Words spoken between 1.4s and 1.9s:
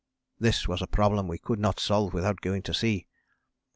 not